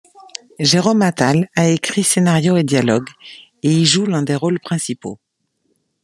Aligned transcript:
Jérôme 0.57 1.03
Attal 1.03 1.47
a 1.55 1.69
écrit 1.69 2.03
scénario 2.03 2.57
et 2.57 2.63
dialogues, 2.63 3.07
et 3.61 3.69
y 3.71 3.85
joue 3.85 4.07
l'un 4.07 4.23
des 4.23 4.33
rôles 4.33 4.59
principaux. 4.59 5.19